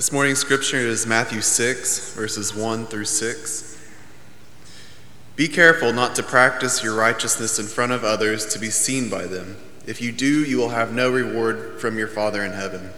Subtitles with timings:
[0.00, 3.86] This morning's scripture is Matthew 6, verses 1 through 6.
[5.36, 9.26] Be careful not to practice your righteousness in front of others to be seen by
[9.26, 9.58] them.
[9.86, 12.92] If you do, you will have no reward from your Father in heaven.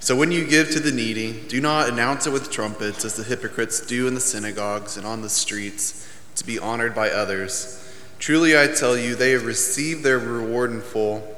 [0.00, 3.24] So when you give to the needy, do not announce it with trumpets, as the
[3.24, 7.86] hypocrites do in the synagogues and on the streets, to be honored by others.
[8.18, 11.37] Truly I tell you, they have received their reward in full.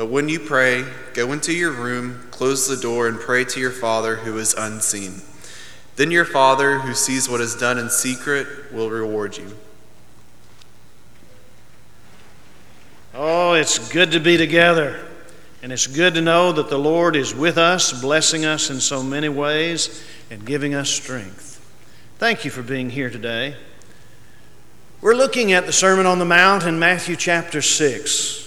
[0.00, 3.70] But when you pray, go into your room, close the door, and pray to your
[3.70, 5.20] Father who is unseen.
[5.96, 9.54] Then your Father, who sees what is done in secret, will reward you.
[13.12, 15.06] Oh, it's good to be together.
[15.62, 19.02] And it's good to know that the Lord is with us, blessing us in so
[19.02, 21.60] many ways and giving us strength.
[22.16, 23.54] Thank you for being here today.
[25.02, 28.46] We're looking at the Sermon on the Mount in Matthew chapter 6.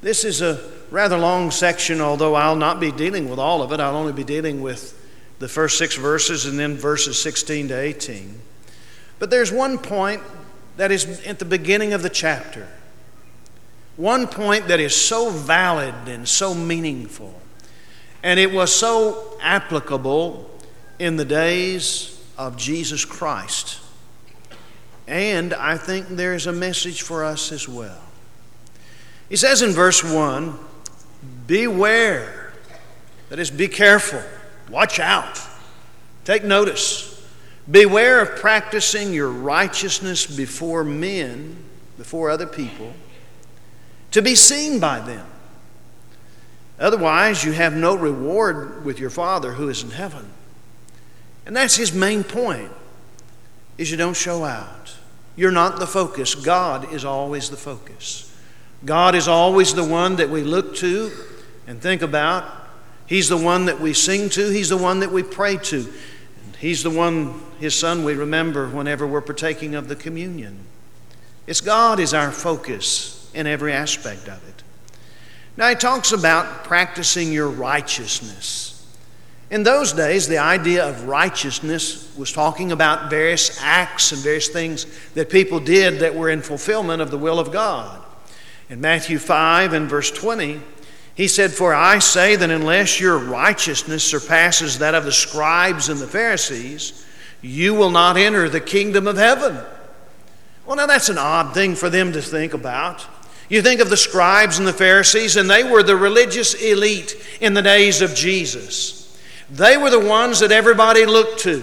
[0.00, 3.80] This is a rather long section, although I'll not be dealing with all of it.
[3.80, 4.96] I'll only be dealing with
[5.40, 8.40] the first six verses and then verses 16 to 18.
[9.18, 10.22] But there's one point
[10.76, 12.68] that is at the beginning of the chapter.
[13.96, 17.40] One point that is so valid and so meaningful.
[18.22, 20.48] And it was so applicable
[21.00, 23.80] in the days of Jesus Christ.
[25.08, 28.00] And I think there's a message for us as well.
[29.28, 30.56] He says in verse 1
[31.46, 32.52] Beware.
[33.28, 34.22] That is, be careful.
[34.70, 35.40] Watch out.
[36.24, 37.10] Take notice.
[37.70, 41.56] Beware of practicing your righteousness before men,
[41.96, 42.92] before other people,
[44.10, 45.26] to be seen by them.
[46.78, 50.28] Otherwise, you have no reward with your Father who is in heaven.
[51.46, 52.70] And that's his main point
[53.78, 54.94] is you don't show out.
[55.36, 56.34] You're not the focus.
[56.34, 58.30] God is always the focus.
[58.84, 61.10] God is always the one that we look to
[61.66, 62.44] and think about.
[63.06, 65.92] He's the one that we sing to, He's the one that we pray to.
[66.58, 70.58] He's the one, His Son, we remember whenever we're partaking of the communion.
[71.46, 74.62] It's God is our focus in every aspect of it.
[75.56, 78.70] Now, He talks about practicing your righteousness.
[79.50, 84.86] In those days, the idea of righteousness was talking about various acts and various things
[85.12, 88.03] that people did that were in fulfillment of the will of God.
[88.70, 90.60] In Matthew 5 and verse 20,
[91.14, 96.00] he said, For I say that unless your righteousness surpasses that of the scribes and
[96.00, 97.04] the Pharisees,
[97.40, 99.58] you will not enter the kingdom of heaven.
[100.66, 103.06] Well, now that's an odd thing for them to think about.
[103.48, 107.52] You think of the scribes and the Pharisees, and they were the religious elite in
[107.52, 109.20] the days of Jesus.
[109.50, 111.62] They were the ones that everybody looked to,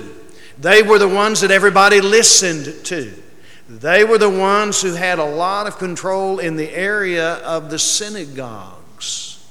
[0.57, 3.20] they were the ones that everybody listened to.
[3.79, 7.79] They were the ones who had a lot of control in the area of the
[7.79, 9.47] synagogues.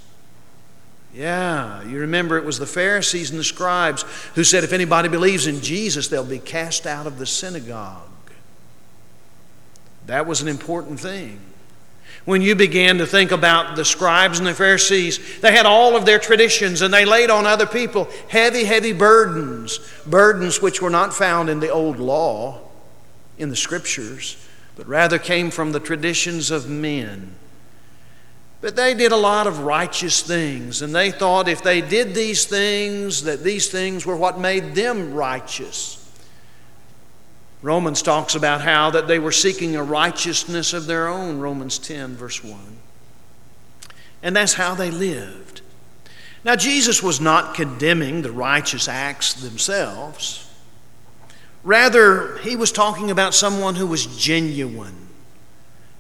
[1.15, 4.05] Yeah, you remember it was the Pharisees and the scribes
[4.35, 8.03] who said if anybody believes in Jesus, they'll be cast out of the synagogue.
[10.05, 11.41] That was an important thing.
[12.27, 16.05] When you began to think about the scribes and the Pharisees, they had all of
[16.05, 21.15] their traditions and they laid on other people heavy, heavy burdens, burdens which were not
[21.15, 22.70] found in the old law,
[23.41, 24.37] in the scriptures,
[24.77, 27.35] but rather came from the traditions of men.
[28.61, 32.45] But they did a lot of righteous things, and they thought if they did these
[32.45, 35.97] things, that these things were what made them righteous.
[37.63, 42.17] Romans talks about how that they were seeking a righteousness of their own, Romans 10,
[42.17, 42.59] verse 1.
[44.23, 45.63] And that's how they lived.
[46.45, 50.50] Now, Jesus was not condemning the righteous acts themselves.
[51.63, 55.09] Rather, he was talking about someone who was genuine,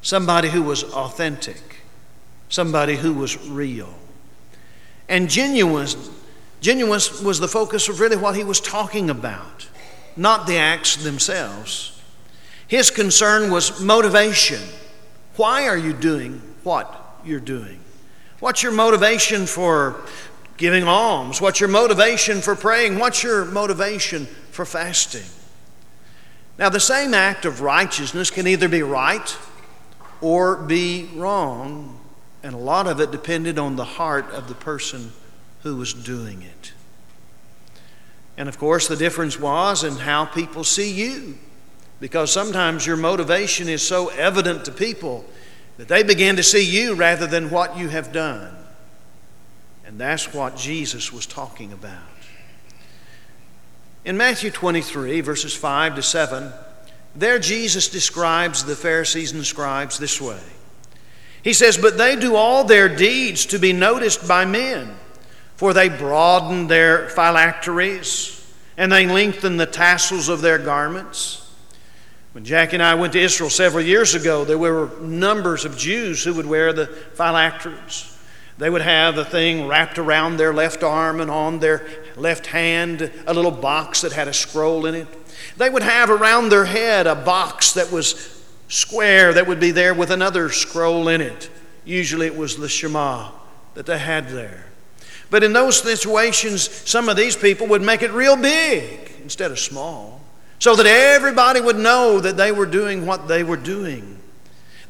[0.01, 1.71] somebody who was authentic
[2.51, 3.95] somebody who was real.
[5.09, 5.89] And genuine,
[6.61, 9.69] genuine was the focus of really what he was talking about,
[10.17, 11.99] not the acts themselves.
[12.69, 14.61] His concern was motivation.
[15.37, 17.81] Why are you doing what you're doing?
[18.41, 20.03] What's your motivation for
[20.57, 21.41] giving alms?
[21.41, 22.99] What's your motivation for praying?
[22.99, 25.25] What's your motivation for fasting?
[26.61, 29.37] Now, the same act of righteousness can either be right
[30.21, 31.99] or be wrong
[32.43, 35.13] and a lot of it depended on the heart of the person
[35.63, 36.73] who was doing it.
[38.37, 41.39] And of course, the difference was in how people see you.
[41.99, 45.25] because sometimes your motivation is so evident to people
[45.77, 48.57] that they begin to see you rather than what you have done.
[49.87, 52.20] And that's what Jesus was talking about.
[54.05, 56.53] In Matthew 23, verses 5 to 7,
[57.15, 60.41] there Jesus describes the Pharisees and scribes this way.
[61.43, 64.97] He says, But they do all their deeds to be noticed by men,
[65.57, 68.37] for they broaden their phylacteries
[68.77, 71.47] and they lengthen the tassels of their garments.
[72.33, 76.25] When Jackie and I went to Israel several years ago, there were numbers of Jews
[76.25, 78.17] who would wear the phylacteries.
[78.57, 81.79] They would have the thing wrapped around their left arm and on their
[82.21, 85.09] left hand, a little box that had a scroll in it.
[85.57, 89.95] They would have around their head a box that was square that would be there
[89.95, 91.51] with another scroll in it.
[91.85, 93.31] Usually it was the Shema
[93.75, 94.67] that they had there.
[95.31, 99.59] But in those situations, some of these people would make it real big instead of
[99.59, 100.21] small
[100.59, 104.19] so that everybody would know that they were doing what they were doing.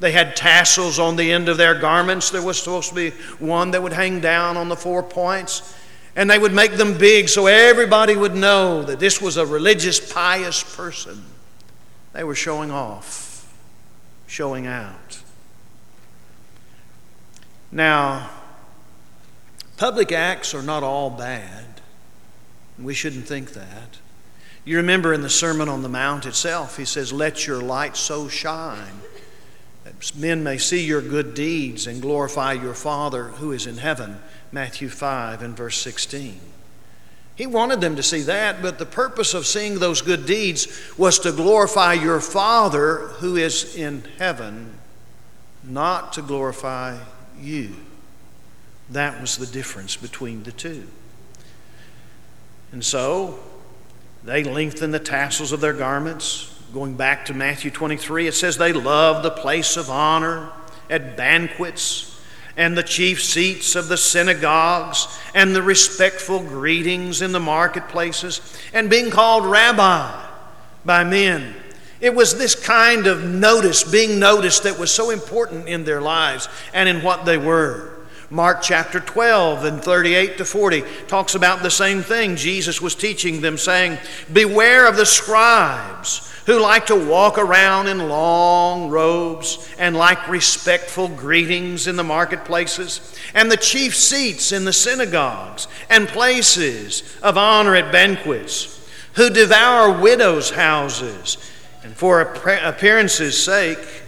[0.01, 2.31] They had tassels on the end of their garments.
[2.31, 5.77] There was supposed to be one that would hang down on the four points.
[6.17, 10.13] And they would make them big so everybody would know that this was a religious,
[10.13, 11.25] pious person.
[12.13, 13.53] They were showing off,
[14.27, 15.21] showing out.
[17.73, 18.31] Now,
[19.77, 21.67] public acts are not all bad.
[22.79, 23.99] We shouldn't think that.
[24.65, 28.29] You remember in the Sermon on the Mount itself, he says, Let your light so
[28.29, 29.01] shine
[29.85, 34.21] that men may see your good deeds and glorify your Father who is in heaven.
[34.53, 36.41] Matthew 5 and verse 16.
[37.37, 40.69] He wanted them to see that, but the purpose of seeing those good deeds
[40.99, 44.75] was to glorify your Father who is in heaven,
[45.65, 46.99] not to glorify
[47.41, 47.77] you.
[48.91, 50.87] That was the difference between the two.
[52.73, 53.39] And so,
[54.23, 56.55] they lengthened the tassels of their garments.
[56.75, 60.53] Going back to Matthew 23, it says they loved the place of honor
[60.91, 62.20] at banquets
[62.57, 68.41] and the chief seats of the synagogues and the respectful greetings in the marketplaces
[68.73, 70.27] and being called rabbi
[70.85, 71.55] by men.
[72.01, 76.49] It was this kind of notice, being noticed, that was so important in their lives
[76.73, 78.00] and in what they were.
[78.33, 82.37] Mark chapter 12 and 38 to 40 talks about the same thing.
[82.37, 83.99] Jesus was teaching them, saying,
[84.33, 91.09] Beware of the scribes who like to walk around in long robes and like respectful
[91.09, 97.75] greetings in the marketplaces, and the chief seats in the synagogues and places of honor
[97.75, 101.37] at banquets, who devour widows' houses,
[101.83, 104.03] and for appearance's sake,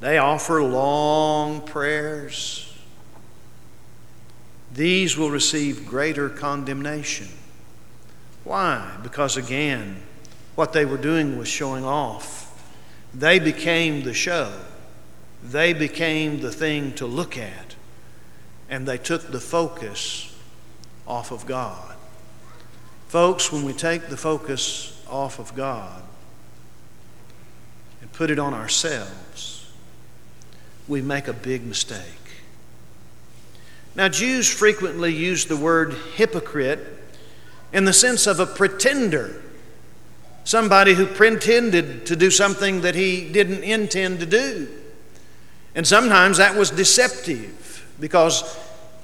[0.00, 2.67] they offer long prayers
[4.78, 7.26] these will receive greater condemnation.
[8.44, 8.96] Why?
[9.02, 10.00] Because again,
[10.54, 12.44] what they were doing was showing off.
[13.12, 14.52] They became the show,
[15.42, 17.74] they became the thing to look at,
[18.70, 20.32] and they took the focus
[21.08, 21.96] off of God.
[23.08, 26.04] Folks, when we take the focus off of God
[28.00, 29.72] and put it on ourselves,
[30.86, 32.27] we make a big mistake.
[33.98, 36.78] Now, Jews frequently use the word hypocrite
[37.72, 39.42] in the sense of a pretender,
[40.44, 44.68] somebody who pretended to do something that he didn't intend to do.
[45.74, 48.56] And sometimes that was deceptive because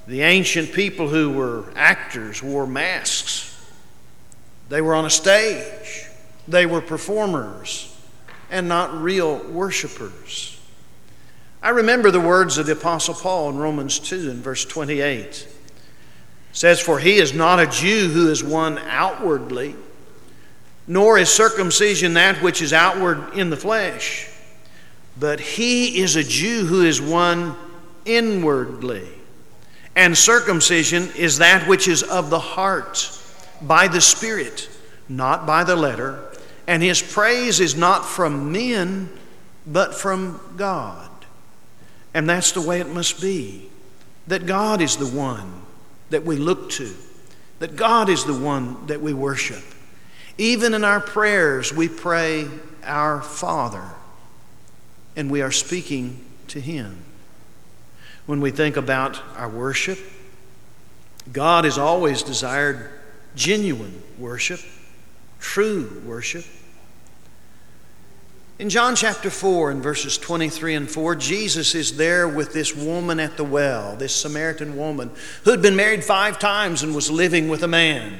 [0.07, 3.53] the ancient people who were actors wore masks.
[4.69, 6.05] They were on a stage,
[6.47, 7.93] they were performers,
[8.49, 10.54] and not real worshipers.
[11.65, 15.01] I remember the words of the Apostle Paul in Romans 2 and verse 28.
[15.01, 15.47] It
[16.51, 19.73] says, For he is not a Jew who is one outwardly,
[20.85, 24.29] nor is circumcision that which is outward in the flesh,
[25.19, 27.55] but he is a Jew who is one
[28.05, 29.09] inwardly.
[29.95, 33.09] And circumcision is that which is of the heart,
[33.59, 34.69] by the Spirit,
[35.09, 36.31] not by the letter.
[36.67, 39.09] And his praise is not from men,
[39.65, 41.09] but from God.
[42.15, 43.69] And that's the way it must be.
[44.27, 45.61] That God is the one
[46.09, 46.95] that we look to,
[47.59, 49.61] that God is the one that we worship.
[50.37, 52.47] Even in our prayers, we pray,
[52.83, 53.83] Our Father,
[55.17, 57.03] and we are speaking to Him.
[58.25, 59.99] When we think about our worship,
[61.33, 62.91] God has always desired
[63.35, 64.61] genuine worship,
[65.39, 66.45] true worship.
[68.57, 73.19] In John chapter 4 and verses 23 and 4, Jesus is there with this woman
[73.19, 75.11] at the well, this Samaritan woman
[75.43, 78.17] who had been married five times and was living with a man.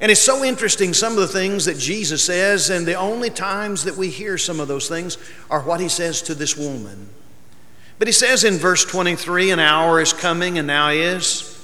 [0.00, 3.84] And it's so interesting, some of the things that Jesus says, and the only times
[3.84, 5.16] that we hear some of those things
[5.48, 7.08] are what he says to this woman.
[8.00, 11.56] But he says in verse 23 an hour is coming, and now is,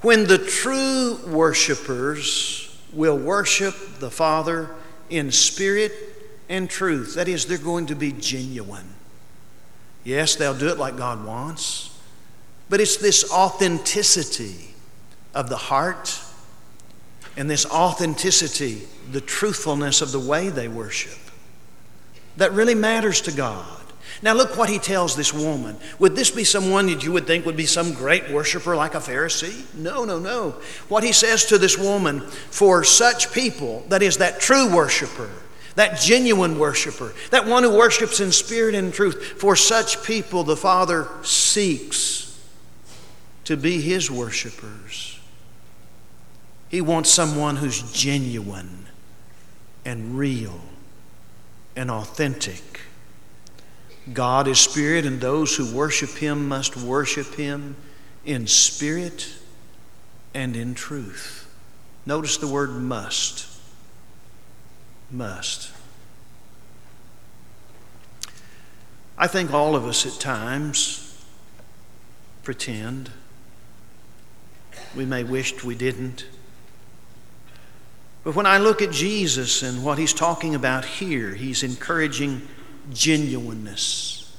[0.00, 4.68] when the true worshipers will worship the Father
[5.10, 6.09] in spirit
[6.50, 7.14] and truth.
[7.14, 8.94] That is, they're going to be genuine.
[10.04, 11.98] Yes, they'll do it like God wants,
[12.68, 14.74] but it's this authenticity
[15.34, 16.20] of the heart
[17.36, 21.18] and this authenticity, the truthfulness of the way they worship,
[22.36, 23.66] that really matters to God.
[24.22, 25.76] Now, look what he tells this woman.
[25.98, 28.98] Would this be someone that you would think would be some great worshiper like a
[28.98, 29.72] Pharisee?
[29.74, 30.56] No, no, no.
[30.88, 35.30] What he says to this woman, for such people, that is, that true worshiper,
[35.74, 40.56] that genuine worshiper, that one who worships in spirit and truth, for such people the
[40.56, 42.38] Father seeks
[43.44, 45.18] to be his worshipers.
[46.68, 48.86] He wants someone who's genuine
[49.84, 50.60] and real
[51.74, 52.80] and authentic.
[54.12, 57.76] God is spirit, and those who worship him must worship him
[58.24, 59.28] in spirit
[60.32, 61.52] and in truth.
[62.06, 63.49] Notice the word must.
[65.10, 65.72] Must.
[69.18, 71.24] I think all of us at times
[72.42, 73.10] pretend.
[74.96, 76.24] We may wished we didn't.
[78.24, 82.42] But when I look at Jesus and what he's talking about here, he's encouraging
[82.92, 84.36] genuineness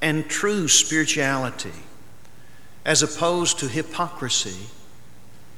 [0.00, 1.72] and true spirituality
[2.84, 4.66] as opposed to hypocrisy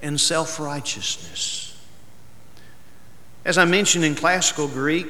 [0.02, 1.73] and self righteousness.
[3.44, 5.08] As I mentioned in classical Greek,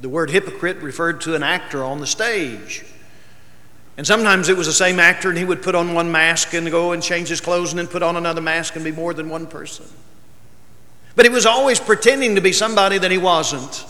[0.00, 2.84] the word hypocrite referred to an actor on the stage.
[3.96, 6.70] And sometimes it was the same actor, and he would put on one mask and
[6.70, 9.28] go and change his clothes and then put on another mask and be more than
[9.28, 9.86] one person.
[11.14, 13.84] But he was always pretending to be somebody that he wasn't,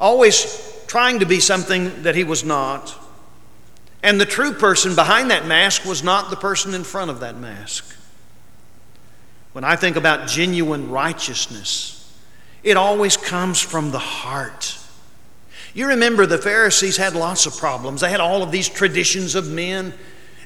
[0.00, 2.96] always trying to be something that he was not.
[4.02, 7.36] And the true person behind that mask was not the person in front of that
[7.36, 7.84] mask.
[9.52, 11.95] When I think about genuine righteousness,
[12.66, 14.76] it always comes from the heart.
[15.72, 18.00] You remember the Pharisees had lots of problems.
[18.00, 19.94] They had all of these traditions of men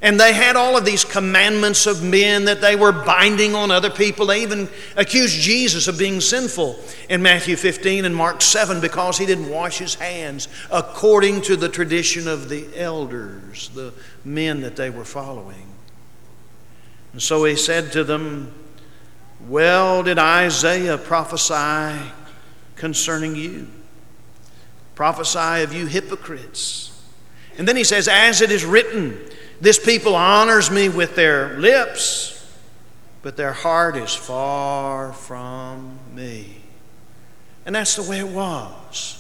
[0.03, 3.91] and they had all of these commandments of men that they were binding on other
[3.91, 4.27] people.
[4.27, 9.27] They even accused Jesus of being sinful in Matthew 15 and Mark 7 because he
[9.27, 13.93] didn't wash his hands according to the tradition of the elders, the
[14.25, 15.67] men that they were following.
[17.13, 18.55] And so he said to them,
[19.49, 21.99] Well, did Isaiah prophesy
[22.77, 23.69] concerning you?
[24.95, 26.91] Prophesy of you hypocrites.
[27.57, 29.19] And then he says, As it is written,
[29.61, 32.37] this people honors me with their lips,
[33.23, 36.57] but their heart is far from me.
[37.67, 39.17] And that's the way it was.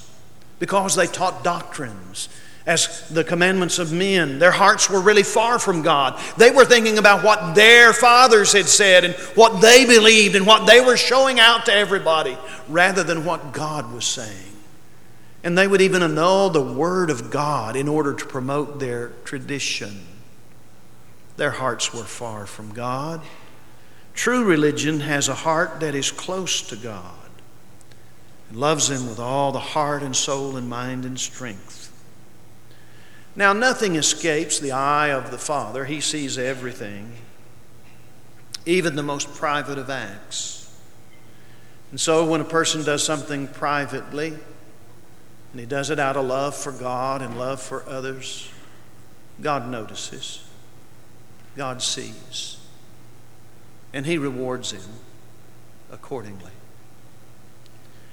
[0.58, 2.28] Because they taught doctrines
[2.70, 4.38] as the commandments of men.
[4.38, 6.20] Their hearts were really far from God.
[6.36, 10.68] They were thinking about what their fathers had said and what they believed and what
[10.68, 14.52] they were showing out to everybody rather than what God was saying.
[15.42, 20.02] And they would even annul the Word of God in order to promote their tradition.
[21.38, 23.20] Their hearts were far from God.
[24.14, 27.30] True religion has a heart that is close to God
[28.48, 31.79] and loves Him with all the heart and soul and mind and strength.
[33.37, 37.12] Now, nothing escapes the eye of the Father, He sees everything,
[38.66, 40.72] even the most private of acts.
[41.90, 44.37] And so, when a person does something privately,
[45.52, 48.49] and he does it out of love for God and love for others,
[49.40, 50.44] God notices.
[51.56, 52.58] God sees.
[53.92, 54.82] And He rewards him
[55.90, 56.52] accordingly.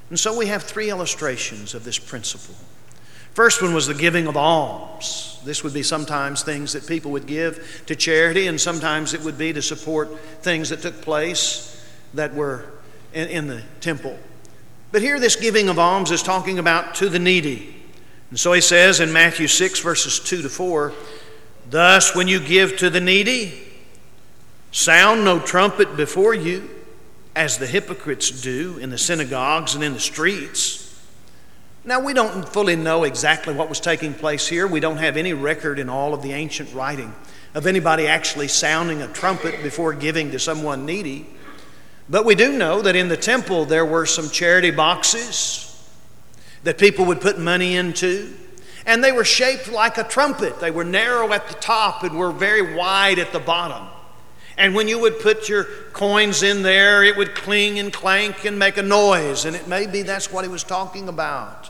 [0.10, 2.56] And so we have three illustrations of this principle.
[3.38, 5.40] First one was the giving of alms.
[5.46, 9.38] This would be sometimes things that people would give to charity, and sometimes it would
[9.38, 12.66] be to support things that took place that were
[13.14, 14.18] in, in the temple.
[14.92, 17.76] But here, this giving of alms is talking about to the needy.
[18.32, 20.94] And so he says in Matthew 6, verses 2 to 4
[21.70, 23.54] Thus, when you give to the needy,
[24.72, 26.68] sound no trumpet before you,
[27.36, 30.87] as the hypocrites do in the synagogues and in the streets.
[31.88, 34.68] Now, we don't fully know exactly what was taking place here.
[34.68, 37.16] We don't have any record in all of the ancient writing
[37.54, 41.26] of anybody actually sounding a trumpet before giving to someone needy.
[42.10, 45.64] But we do know that in the temple there were some charity boxes
[46.64, 48.36] that people would put money into
[48.86, 50.60] and they were shaped like a trumpet.
[50.60, 53.88] They were narrow at the top and were very wide at the bottom.
[54.58, 55.64] And when you would put your
[55.94, 59.46] coins in there, it would cling and clank and make a noise.
[59.46, 61.70] And it may be that's what he was talking about.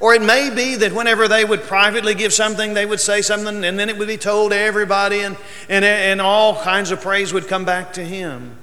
[0.00, 3.64] Or it may be that whenever they would privately give something, they would say something,
[3.64, 5.36] and then it would be told to everybody, and,
[5.68, 8.58] and, and all kinds of praise would come back to him.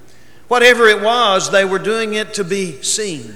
[0.47, 3.33] Whatever it was, they were doing it to be seen.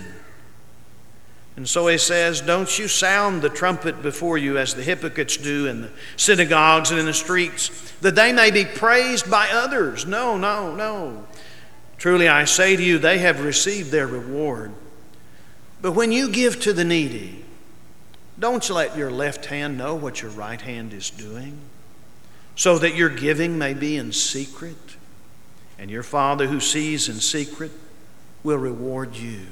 [1.56, 5.68] And so he says, Don't you sound the trumpet before you as the hypocrites do
[5.68, 7.70] in the synagogues and in the streets,
[8.02, 10.06] that they may be praised by others.
[10.06, 11.26] No, no, no.
[11.98, 14.74] Truly I say to you, they have received their reward.
[15.82, 17.45] But when you give to the needy,
[18.38, 21.58] don't let your left hand know what your right hand is doing,
[22.56, 24.98] so that your giving may be in secret,
[25.80, 27.72] and your Father who sees in secret
[28.44, 29.48] will reward you.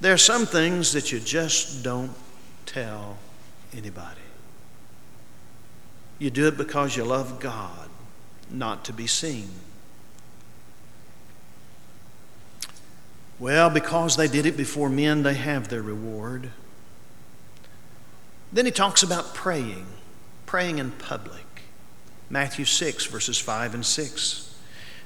[0.00, 2.12] There are some things that you just don't
[2.66, 3.16] tell
[3.76, 4.20] anybody.
[6.18, 7.88] You do it because you love God,
[8.50, 9.48] not to be seen.
[13.38, 16.50] Well, because they did it before men, they have their reward.
[18.54, 19.84] Then he talks about praying,
[20.46, 21.44] praying in public.
[22.30, 24.56] Matthew 6, verses 5 and 6.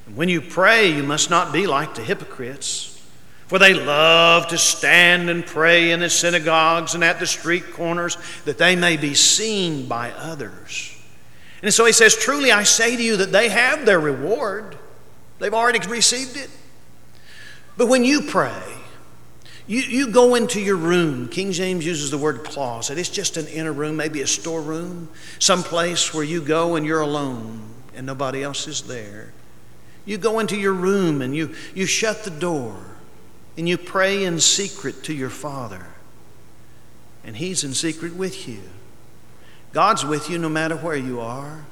[0.07, 3.03] And when you pray, you must not be like the hypocrites,
[3.47, 8.19] for they love to stand and pray in the synagogues and at the street corners,
[8.45, 10.95] that they may be seen by others.
[11.63, 14.77] And so he says, Truly I say to you that they have their reward.
[15.39, 16.51] They've already received it.
[17.79, 18.63] But when you pray,
[19.69, 21.29] you, you go into your room.
[21.29, 22.99] King James uses the word closet.
[22.99, 27.03] It's just an inner room, maybe a storeroom, some place where you go and you're
[27.03, 27.61] alone
[27.95, 29.33] and nobody else is there.
[30.07, 32.77] You go into your room and you, you shut the door
[33.59, 35.85] and you pray in secret to your Father.
[37.25, 38.61] And He's in secret with you.
[39.73, 41.67] God's with you no matter where you are.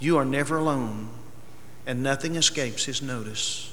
[0.00, 1.08] You are never alone,
[1.86, 3.72] and nothing escapes His notice.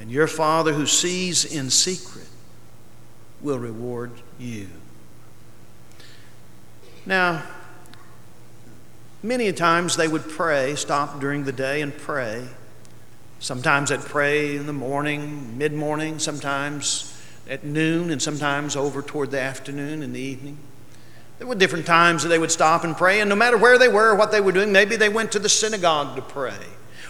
[0.00, 2.28] And your Father who sees in secret
[3.40, 4.68] will reward you.
[7.06, 7.42] Now,
[9.22, 12.46] many times they would pray, stop during the day and pray.
[13.40, 17.14] Sometimes they'd pray in the morning, mid morning, sometimes
[17.48, 20.58] at noon, and sometimes over toward the afternoon in the evening.
[21.38, 23.88] There were different times that they would stop and pray, and no matter where they
[23.88, 26.58] were or what they were doing, maybe they went to the synagogue to pray.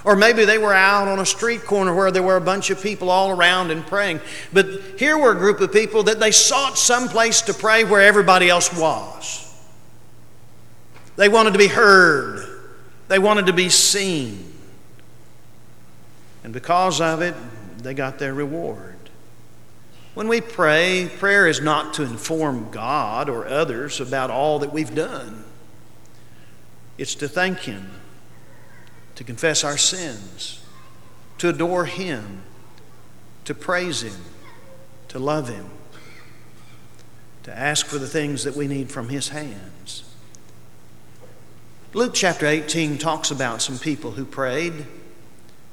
[0.04, 2.82] Or maybe they were out on a street corner where there were a bunch of
[2.82, 4.20] people all around and praying.
[4.52, 8.02] But here were a group of people that they sought some place to pray where
[8.02, 9.44] everybody else was.
[11.16, 12.46] They wanted to be heard,
[13.08, 14.44] they wanted to be seen.
[16.44, 17.34] And because of it,
[17.78, 18.94] they got their reward.
[20.14, 24.94] When we pray, prayer is not to inform God or others about all that we've
[24.94, 25.44] done.
[26.96, 27.90] It's to thank Him
[29.18, 30.60] to confess our sins,
[31.38, 32.40] to adore Him,
[33.46, 34.14] to praise Him,
[35.08, 35.68] to love Him,
[37.42, 40.04] to ask for the things that we need from His hands.
[41.94, 44.86] Luke chapter 18 talks about some people who prayed,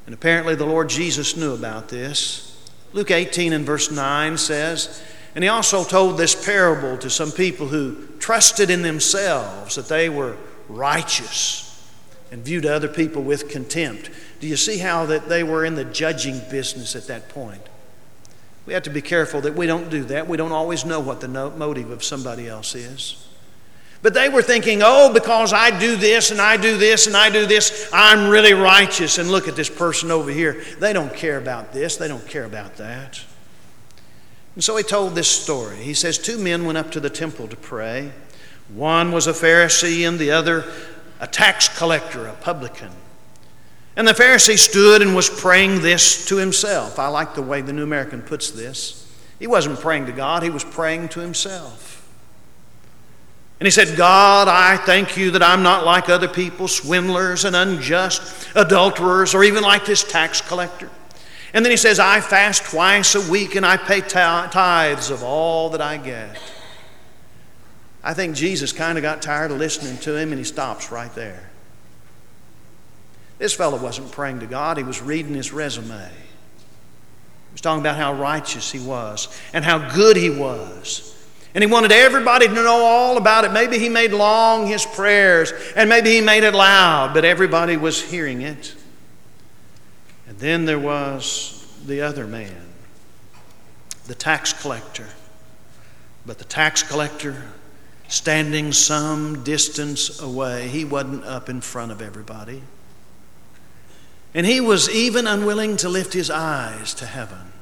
[0.07, 2.67] and apparently the Lord Jesus knew about this.
[2.93, 5.03] Luke 18 and verse 9 says,
[5.35, 10.09] and he also told this parable to some people who trusted in themselves that they
[10.09, 10.35] were
[10.67, 11.64] righteous
[12.31, 14.09] and viewed other people with contempt.
[14.39, 17.61] Do you see how that they were in the judging business at that point?
[18.65, 20.27] We have to be careful that we don't do that.
[20.27, 23.27] We don't always know what the motive of somebody else is.
[24.01, 27.29] But they were thinking, oh, because I do this and I do this and I
[27.29, 29.17] do this, I'm really righteous.
[29.17, 30.63] And look at this person over here.
[30.79, 33.21] They don't care about this, they don't care about that.
[34.55, 35.77] And so he told this story.
[35.77, 38.11] He says, Two men went up to the temple to pray.
[38.69, 40.71] One was a Pharisee and the other
[41.19, 42.91] a tax collector, a publican.
[43.95, 46.99] And the Pharisee stood and was praying this to himself.
[46.99, 49.01] I like the way the New American puts this.
[49.39, 51.91] He wasn't praying to God, he was praying to himself.
[53.59, 57.55] And he said, God, I thank you that I'm not like other people, swindlers and
[57.55, 60.89] unjust, adulterers, or even like this tax collector.
[61.53, 65.69] And then he says, I fast twice a week and I pay tithes of all
[65.69, 66.37] that I get.
[68.05, 71.13] I think Jesus kind of got tired of listening to him and he stops right
[71.15, 71.49] there.
[73.39, 75.89] This fellow wasn't praying to God, he was reading his resume.
[75.89, 81.11] He was talking about how righteous he was and how good he was.
[81.55, 83.51] And he wanted everybody to know all about it.
[83.51, 88.03] Maybe he made long his prayers and maybe he made it loud, but everybody was
[88.03, 88.75] hearing it.
[90.27, 92.61] And then there was the other man,
[94.05, 95.07] the tax collector.
[96.23, 97.41] But the tax collector
[98.07, 100.67] standing some distance away.
[100.67, 102.61] He wasn't up in front of everybody.
[104.33, 107.53] And he was even unwilling to lift his eyes to heaven.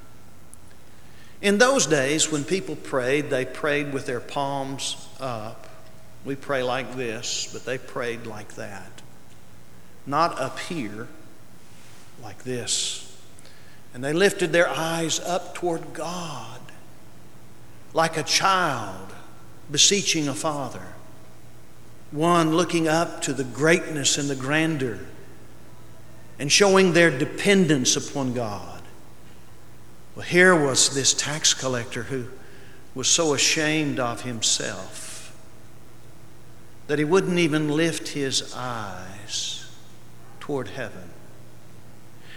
[1.41, 5.67] In those days, when people prayed, they prayed with their palms up.
[6.25, 9.01] We pray like this, but they prayed like that.
[10.06, 11.08] Not up here,
[12.21, 13.15] like this.
[13.93, 16.60] And they lifted their eyes up toward God,
[17.93, 19.13] like a child
[19.71, 20.93] beseeching a father,
[22.12, 24.99] one looking up to the greatness and the grandeur
[26.39, 28.82] and showing their dependence upon God.
[30.15, 32.28] Well, here was this tax collector who
[32.93, 35.36] was so ashamed of himself
[36.88, 39.65] that he wouldn't even lift his eyes
[40.39, 41.10] toward heaven.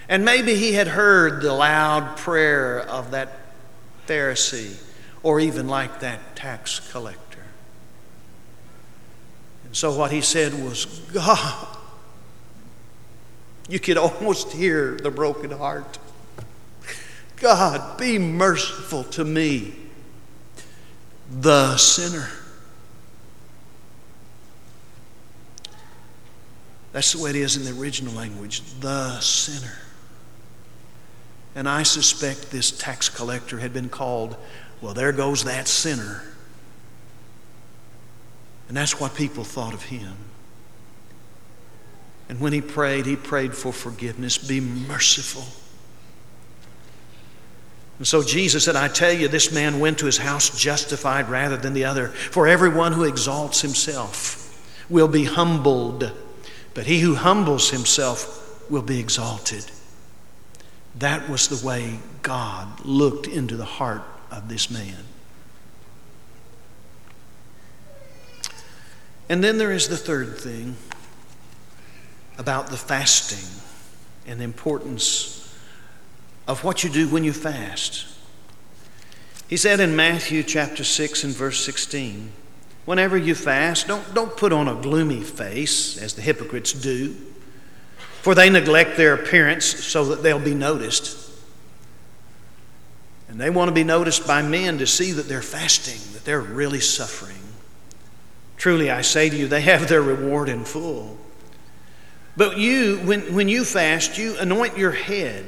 [0.08, 3.40] And maybe he had heard the loud prayer of that
[4.06, 4.76] Pharisee,
[5.26, 7.42] or even like that tax collector.
[9.64, 11.66] And so what he said was, God,
[13.68, 15.98] you could almost hear the broken heart.
[17.38, 19.74] God, be merciful to me,
[21.40, 22.28] the sinner.
[26.92, 29.78] That's the way it is in the original language, the sinner.
[31.56, 34.36] And I suspect this tax collector had been called,
[34.80, 36.22] well, there goes that sinner.
[38.68, 40.16] And that's what people thought of him.
[42.28, 44.36] And when he prayed, he prayed for forgiveness.
[44.36, 45.44] Be merciful.
[47.98, 51.56] And so Jesus said, I tell you, this man went to his house justified rather
[51.56, 52.08] than the other.
[52.08, 54.42] For everyone who exalts himself
[54.90, 56.12] will be humbled,
[56.74, 59.64] but he who humbles himself will be exalted.
[60.96, 64.02] That was the way God looked into the heart
[64.36, 65.04] of this man.
[69.28, 70.76] And then there is the third thing
[72.38, 73.62] about the fasting
[74.26, 75.54] and the importance
[76.46, 78.06] of what you do when you fast.
[79.48, 82.30] He said in Matthew chapter 6 and verse 16,
[82.84, 87.16] Whenever you fast, don't, don't put on a gloomy face as the hypocrites do,
[88.22, 91.25] for they neglect their appearance so that they'll be noticed.
[93.36, 96.40] And they want to be noticed by men to see that they're fasting, that they're
[96.40, 97.36] really suffering.
[98.56, 101.18] Truly, I say to you, they have their reward in full.
[102.34, 105.44] But you, when, when you fast, you anoint your head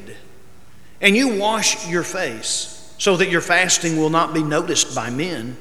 [1.00, 5.56] and you wash your face so that your fasting will not be noticed by men,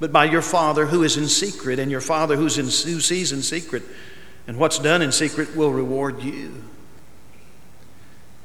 [0.00, 3.30] but by your Father who is in secret, and your Father who's in, who sees
[3.30, 3.84] in secret.
[4.48, 6.64] And what's done in secret will reward you.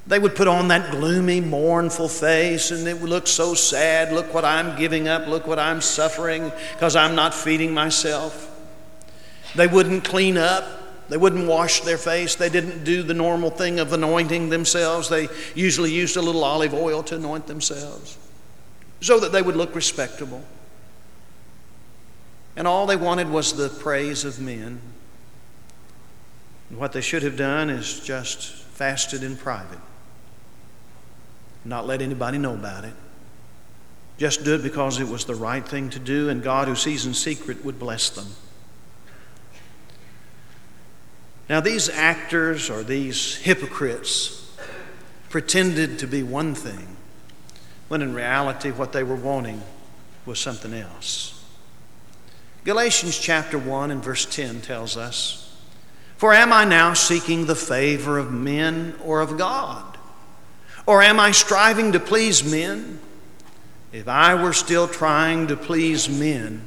[0.08, 4.14] They would put on that gloomy, mournful face, and it would look so sad.
[4.14, 5.28] Look what I'm giving up.
[5.28, 8.52] Look what I'm suffering because I'm not feeding myself.
[9.56, 10.64] They wouldn't clean up.
[11.10, 12.36] They wouldn't wash their face.
[12.36, 15.10] They didn't do the normal thing of anointing themselves.
[15.10, 18.18] They usually used a little olive oil to anoint themselves
[19.02, 20.44] so that they would look respectable.
[22.56, 24.80] And all they wanted was the praise of men.
[26.70, 28.42] And what they should have done is just
[28.76, 29.80] fasted in private,
[31.66, 32.94] not let anybody know about it.
[34.18, 37.06] Just do it because it was the right thing to do, and God, who sees
[37.06, 38.28] in secret, would bless them.
[41.50, 44.56] Now, these actors or these hypocrites
[45.30, 46.96] pretended to be one thing,
[47.88, 49.62] when in reality, what they were wanting
[50.26, 51.44] was something else.
[52.64, 55.56] Galatians chapter 1 and verse 10 tells us
[56.18, 59.95] For am I now seeking the favor of men or of God?
[60.86, 63.00] Or am I striving to please men?
[63.92, 66.62] If I were still trying to please men,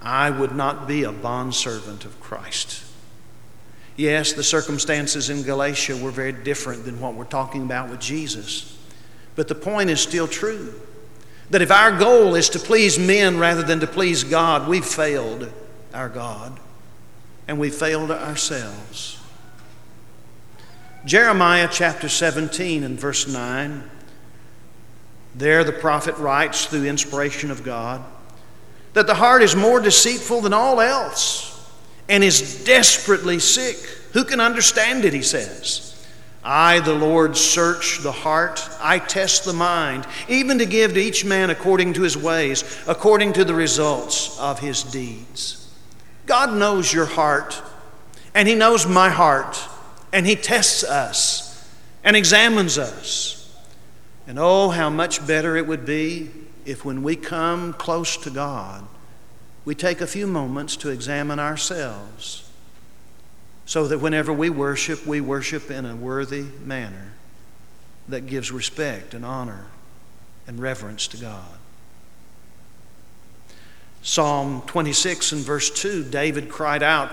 [0.00, 2.84] I would not be a bondservant of Christ.
[3.96, 8.76] Yes, the circumstances in Galatia were very different than what we're talking about with Jesus.
[9.36, 10.74] But the point is still true
[11.50, 15.50] that if our goal is to please men rather than to please God, we've failed
[15.94, 16.58] our God
[17.48, 19.15] and we've failed ourselves.
[21.06, 23.90] Jeremiah chapter 17 and verse 9.
[25.36, 28.04] There the prophet writes through inspiration of God
[28.92, 31.70] that the heart is more deceitful than all else
[32.08, 33.76] and is desperately sick.
[34.14, 35.92] Who can understand it, he says.
[36.42, 38.68] I, the Lord, search the heart.
[38.80, 43.34] I test the mind, even to give to each man according to his ways, according
[43.34, 45.72] to the results of his deeds.
[46.24, 47.62] God knows your heart,
[48.34, 49.56] and he knows my heart,
[50.16, 51.70] and he tests us
[52.02, 53.54] and examines us.
[54.26, 56.30] And oh, how much better it would be
[56.64, 58.86] if when we come close to God,
[59.66, 62.50] we take a few moments to examine ourselves.
[63.66, 67.12] so that whenever we worship, we worship in a worthy manner
[68.08, 69.66] that gives respect and honor
[70.46, 71.58] and reverence to God.
[74.02, 77.10] Psalm 26 and verse 2, David cried out,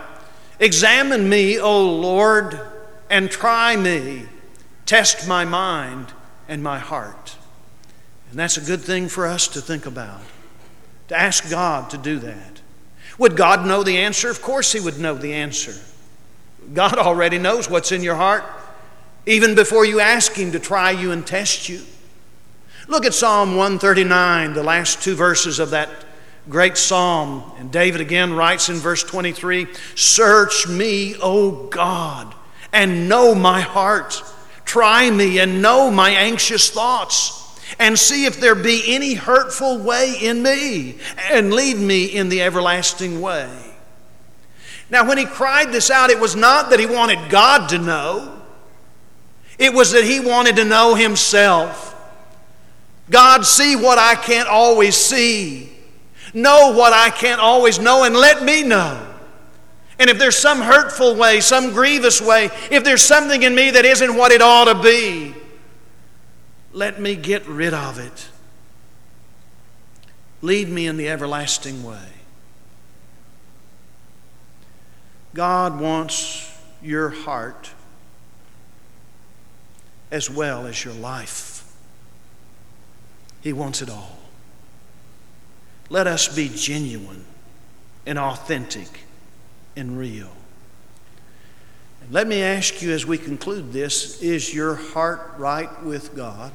[0.60, 2.73] Examine me, O Lord,
[3.14, 4.26] and try me.
[4.88, 6.12] Test my mind
[6.48, 7.36] and my heart.
[8.32, 10.22] And that's a good thing for us to think about,
[11.10, 12.62] to ask God to do that.
[13.20, 14.32] Would God know the answer?
[14.32, 15.76] Of course, He would know the answer.
[16.74, 18.46] God already knows what's in your heart,
[19.28, 21.82] even before you ask Him to try you and test you.
[22.88, 25.90] Look at Psalm 139, the last two verses of that
[26.50, 27.44] great psalm.
[27.60, 32.34] And David again writes in verse 23 Search me, O God,
[32.74, 34.22] and know my heart.
[34.66, 37.40] Try me and know my anxious thoughts.
[37.80, 40.98] And see if there be any hurtful way in me,
[41.32, 43.50] and lead me in the everlasting way.
[44.92, 48.42] Now, when he cried this out, it was not that he wanted God to know,
[49.58, 51.92] it was that he wanted to know himself.
[53.10, 55.72] God, see what I can't always see.
[56.34, 59.13] Know what I can't always know, and let me know.
[60.04, 63.86] And if there's some hurtful way, some grievous way, if there's something in me that
[63.86, 65.34] isn't what it ought to be,
[66.74, 68.28] let me get rid of it.
[70.42, 72.10] Lead me in the everlasting way.
[75.34, 77.72] God wants your heart
[80.12, 81.64] as well as your life.
[83.40, 84.18] He wants it all.
[85.90, 87.24] Let us be genuine
[88.06, 89.03] and authentic
[89.76, 90.32] and real.
[92.12, 96.52] Let me ask you as we conclude this is your heart right with God?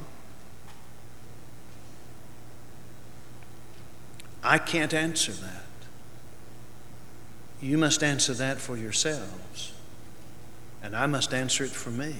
[4.43, 5.63] I can't answer that.
[7.61, 9.73] You must answer that for yourselves,
[10.81, 12.15] and I must answer it for me.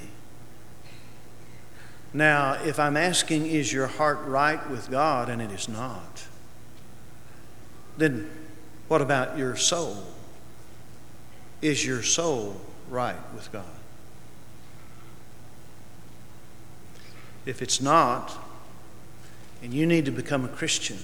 [2.13, 6.25] Now, if I'm asking, is your heart right with God, and it is not,
[7.97, 8.29] then
[8.87, 10.03] what about your soul?
[11.61, 13.65] Is your soul right with God?
[17.45, 18.37] If it's not,
[19.61, 20.97] and you need to become a Christian,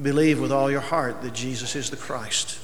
[0.00, 2.58] believe with all your heart that Jesus is the Christ.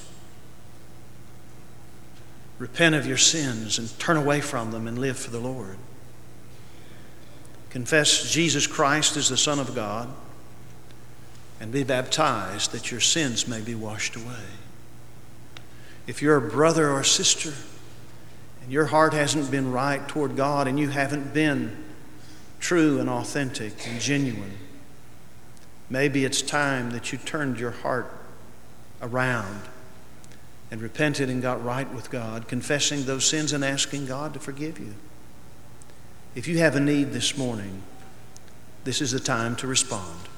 [2.59, 5.77] Repent of your sins and turn away from them and live for the Lord.
[7.71, 10.09] Confess Jesus Christ as the Son of God
[11.61, 14.45] and be baptized that your sins may be washed away.
[16.07, 17.53] If you're a brother or sister
[18.63, 21.85] and your heart hasn't been right toward God and you haven't been
[22.61, 24.57] true and authentic and genuine,
[25.91, 28.11] maybe it's time that you turned your heart
[29.03, 29.63] around
[30.71, 34.79] and repented and got right with God, confessing those sins and asking God to forgive
[34.79, 34.95] you.
[36.35, 37.83] If you have a need this morning,
[38.85, 40.29] this is the time to respond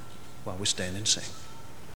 [0.44, 1.24] while we stand and sing.